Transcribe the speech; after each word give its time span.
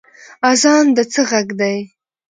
اذان 0.49 0.85
د 0.95 0.97
څه 1.11 1.21
غږ 1.29 1.47
دی؟ 1.59 1.77